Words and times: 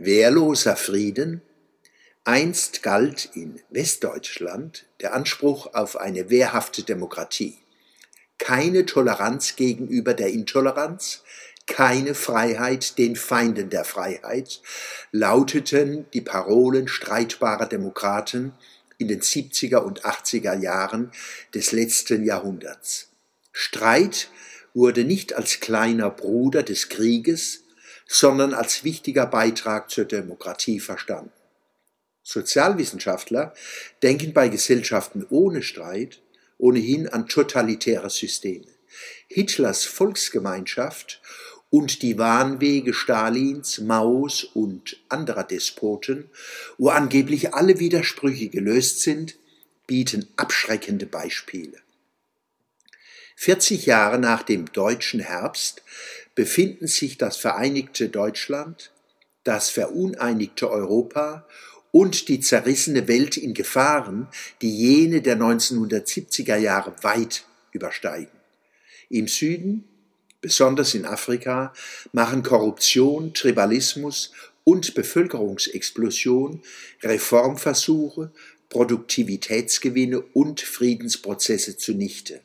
Wehrloser 0.00 0.76
Frieden. 0.76 1.42
Einst 2.24 2.82
galt 2.82 3.30
in 3.34 3.60
Westdeutschland 3.70 4.86
der 5.00 5.14
Anspruch 5.14 5.74
auf 5.74 5.96
eine 5.96 6.30
wehrhafte 6.30 6.82
Demokratie. 6.84 7.58
Keine 8.38 8.86
Toleranz 8.86 9.56
gegenüber 9.56 10.14
der 10.14 10.28
Intoleranz, 10.28 11.24
keine 11.66 12.14
Freiheit 12.14 12.96
den 12.98 13.16
Feinden 13.16 13.70
der 13.70 13.84
Freiheit, 13.84 14.60
lauteten 15.10 16.06
die 16.12 16.20
Parolen 16.20 16.86
streitbarer 16.86 17.66
Demokraten 17.66 18.52
in 18.98 19.08
den 19.08 19.20
70er 19.20 19.78
und 19.78 20.04
80er 20.04 20.60
Jahren 20.60 21.10
des 21.54 21.72
letzten 21.72 22.24
Jahrhunderts. 22.24 23.08
Streit 23.52 24.28
wurde 24.74 25.04
nicht 25.04 25.34
als 25.34 25.58
kleiner 25.60 26.10
Bruder 26.10 26.62
des 26.62 26.88
Krieges, 26.88 27.64
sondern 28.08 28.54
als 28.54 28.82
wichtiger 28.82 29.26
Beitrag 29.26 29.90
zur 29.90 30.06
Demokratie 30.06 30.80
verstanden. 30.80 31.30
Sozialwissenschaftler 32.22 33.54
denken 34.02 34.32
bei 34.32 34.48
Gesellschaften 34.48 35.24
ohne 35.30 35.62
Streit 35.62 36.20
ohnehin 36.56 37.08
an 37.08 37.28
totalitäre 37.28 38.10
Systeme. 38.10 38.66
Hitlers 39.28 39.84
Volksgemeinschaft 39.84 41.20
und 41.70 42.02
die 42.02 42.18
Wahnwege 42.18 42.94
Stalins, 42.94 43.78
Maos 43.78 44.42
und 44.42 44.98
anderer 45.08 45.44
Despoten, 45.44 46.30
wo 46.78 46.88
angeblich 46.88 47.54
alle 47.54 47.78
Widersprüche 47.78 48.48
gelöst 48.48 49.02
sind, 49.02 49.36
bieten 49.86 50.26
abschreckende 50.36 51.06
Beispiele. 51.06 51.78
40 53.36 53.86
Jahre 53.86 54.18
nach 54.18 54.42
dem 54.42 54.72
deutschen 54.72 55.20
Herbst 55.20 55.82
befinden 56.38 56.86
sich 56.86 57.18
das 57.18 57.36
vereinigte 57.36 58.10
Deutschland, 58.10 58.92
das 59.42 59.70
veruneinigte 59.70 60.70
Europa 60.70 61.48
und 61.90 62.28
die 62.28 62.38
zerrissene 62.38 63.08
Welt 63.08 63.36
in 63.36 63.54
Gefahren, 63.54 64.28
die 64.62 64.70
jene 64.70 65.20
der 65.20 65.36
1970er 65.36 66.54
Jahre 66.54 66.94
weit 67.02 67.44
übersteigen. 67.72 68.30
Im 69.10 69.26
Süden, 69.26 69.82
besonders 70.40 70.94
in 70.94 71.06
Afrika, 71.06 71.72
machen 72.12 72.44
Korruption, 72.44 73.34
Tribalismus 73.34 74.30
und 74.62 74.94
Bevölkerungsexplosion 74.94 76.62
Reformversuche, 77.02 78.30
Produktivitätsgewinne 78.68 80.20
und 80.20 80.60
Friedensprozesse 80.60 81.76
zunichte. 81.76 82.42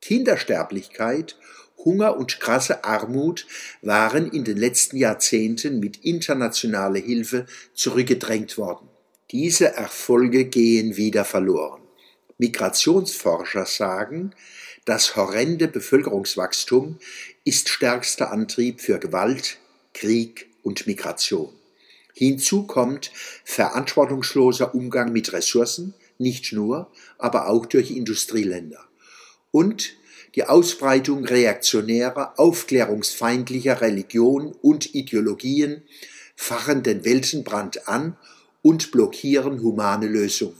Kindersterblichkeit 0.00 1.36
Hunger 1.84 2.16
und 2.16 2.40
krasse 2.40 2.84
Armut 2.84 3.46
waren 3.82 4.30
in 4.30 4.44
den 4.44 4.56
letzten 4.56 4.96
Jahrzehnten 4.96 5.80
mit 5.80 6.04
internationaler 6.04 7.00
Hilfe 7.00 7.46
zurückgedrängt 7.74 8.58
worden. 8.58 8.88
Diese 9.30 9.74
Erfolge 9.74 10.44
gehen 10.44 10.96
wieder 10.96 11.24
verloren. 11.24 11.80
Migrationsforscher 12.38 13.66
sagen, 13.66 14.32
das 14.84 15.14
horrende 15.14 15.68
Bevölkerungswachstum 15.68 16.98
ist 17.44 17.68
stärkster 17.68 18.32
Antrieb 18.32 18.80
für 18.80 18.98
Gewalt, 18.98 19.58
Krieg 19.92 20.48
und 20.62 20.86
Migration. 20.86 21.52
Hinzu 22.14 22.66
kommt 22.66 23.12
verantwortungsloser 23.44 24.74
Umgang 24.74 25.12
mit 25.12 25.32
Ressourcen, 25.32 25.94
nicht 26.18 26.52
nur, 26.52 26.90
aber 27.18 27.48
auch 27.48 27.66
durch 27.66 27.90
Industrieländer. 27.90 28.84
Und 29.52 29.94
die 30.34 30.44
Ausbreitung 30.44 31.24
reaktionärer, 31.24 32.34
aufklärungsfeindlicher 32.36 33.80
Religionen 33.80 34.52
und 34.62 34.94
Ideologien 34.94 35.82
fachen 36.36 36.82
den 36.82 37.04
Weltenbrand 37.04 37.88
an 37.88 38.16
und 38.62 38.92
blockieren 38.92 39.62
humane 39.62 40.06
Lösungen. 40.06 40.56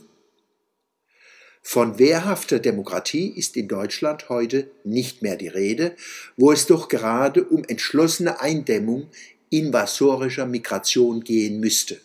Von 1.63 1.99
wehrhafter 1.99 2.59
Demokratie 2.59 3.29
ist 3.29 3.55
in 3.55 3.67
Deutschland 3.67 4.29
heute 4.29 4.69
nicht 4.83 5.21
mehr 5.21 5.35
die 5.35 5.47
Rede, 5.47 5.95
wo 6.35 6.51
es 6.51 6.65
doch 6.65 6.87
gerade 6.87 7.43
um 7.43 7.63
entschlossene 7.63 8.41
Eindämmung 8.41 9.09
invasorischer 9.51 10.45
Migration 10.45 11.23
gehen 11.23 11.59
müsste. 11.59 12.01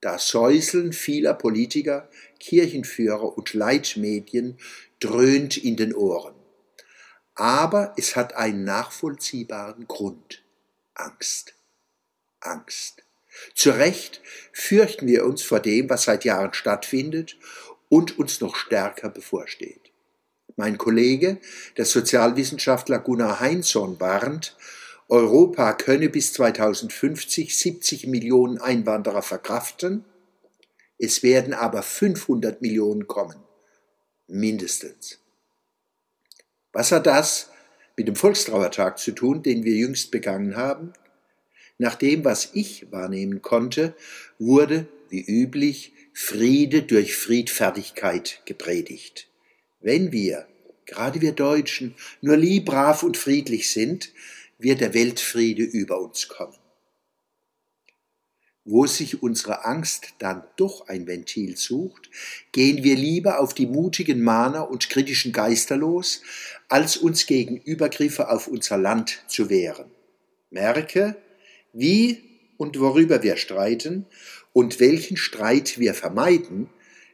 Das 0.00 0.28
Säuseln 0.28 0.92
vieler 0.92 1.34
Politiker, 1.34 2.08
Kirchenführer 2.40 3.36
und 3.38 3.54
Leitmedien 3.54 4.58
dröhnt 4.98 5.56
in 5.56 5.76
den 5.76 5.94
Ohren 5.94 6.34
aber 7.34 7.94
es 7.96 8.16
hat 8.16 8.34
einen 8.34 8.64
nachvollziehbaren 8.64 9.86
Grund. 9.88 10.42
Angst. 10.94 11.54
Angst. 12.40 13.02
Zu 13.54 13.70
Recht 13.70 14.20
fürchten 14.52 15.06
wir 15.06 15.24
uns 15.24 15.42
vor 15.42 15.60
dem, 15.60 15.88
was 15.88 16.04
seit 16.04 16.24
Jahren 16.24 16.52
stattfindet 16.52 17.38
und 17.88 18.18
uns 18.18 18.40
noch 18.40 18.56
stärker 18.56 19.08
bevorsteht. 19.08 19.92
Mein 20.56 20.76
Kollege, 20.76 21.38
der 21.78 21.86
Sozialwissenschaftler 21.86 22.98
Gunnar 22.98 23.40
Heinzson, 23.40 23.98
warnt, 24.00 24.56
Europa 25.08 25.72
könne 25.72 26.08
bis 26.08 26.32
2050 26.34 27.56
70 27.56 28.06
Millionen 28.06 28.58
Einwanderer 28.58 29.22
verkraften, 29.22 30.04
es 30.98 31.22
werden 31.22 31.52
aber 31.54 31.82
500 31.82 32.62
Millionen 32.62 33.06
kommen, 33.06 33.42
mindestens. 34.26 35.21
Was 36.72 36.92
hat 36.92 37.06
das 37.06 37.50
mit 37.96 38.08
dem 38.08 38.16
Volkstrauertag 38.16 38.98
zu 38.98 39.12
tun, 39.12 39.42
den 39.42 39.64
wir 39.64 39.74
jüngst 39.74 40.10
begangen 40.10 40.56
haben? 40.56 40.92
Nach 41.78 41.94
dem, 41.94 42.24
was 42.24 42.50
ich 42.54 42.90
wahrnehmen 42.90 43.42
konnte, 43.42 43.94
wurde, 44.38 44.86
wie 45.08 45.20
üblich, 45.20 45.92
Friede 46.14 46.82
durch 46.82 47.16
Friedfertigkeit 47.16 48.42
gepredigt. 48.44 49.28
Wenn 49.80 50.12
wir, 50.12 50.46
gerade 50.84 51.20
wir 51.20 51.32
Deutschen, 51.32 51.94
nur 52.20 52.36
lieb, 52.36 52.66
brav 52.66 53.02
und 53.02 53.16
friedlich 53.16 53.70
sind, 53.70 54.12
wird 54.58 54.80
der 54.80 54.94
Weltfriede 54.94 55.62
über 55.62 56.00
uns 56.00 56.28
kommen 56.28 56.54
wo 58.64 58.86
sich 58.86 59.22
unsere 59.22 59.64
Angst 59.64 60.14
dann 60.18 60.44
doch 60.56 60.88
ein 60.88 61.06
Ventil 61.06 61.56
sucht, 61.56 62.10
gehen 62.52 62.84
wir 62.84 62.96
lieber 62.96 63.40
auf 63.40 63.54
die 63.54 63.66
mutigen 63.66 64.22
Mahner 64.22 64.70
und 64.70 64.88
kritischen 64.88 65.32
Geister 65.32 65.76
los, 65.76 66.22
als 66.68 66.96
uns 66.96 67.26
gegen 67.26 67.56
Übergriffe 67.56 68.30
auf 68.30 68.46
unser 68.46 68.78
Land 68.78 69.24
zu 69.26 69.50
wehren. 69.50 69.90
Merke, 70.50 71.16
wie 71.72 72.22
und 72.56 72.78
worüber 72.78 73.22
wir 73.22 73.36
streiten 73.36 74.06
und 74.52 74.78
welchen 74.78 75.16
Streit 75.16 75.78
wir 75.78 75.94
vermeiden, 75.94 76.68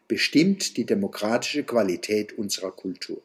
bestimmt 0.07 0.77
die 0.77 0.85
demokratische 0.85 1.65
Qualität 1.65 2.37
unserer 2.37 2.73
Kultur. 2.73 3.23